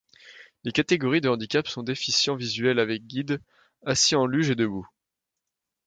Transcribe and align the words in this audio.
Les 0.63 0.71
catégories 0.71 1.21
de 1.21 1.29
handicaps 1.29 1.69
sont 1.69 1.83
déficient 1.83 2.35
visuel 2.35 2.79
avec 2.79 3.05
guide, 3.05 3.39
assis 3.85 4.15
en 4.15 4.25
luge 4.25 4.49
et 4.49 4.55
debout. 4.55 4.87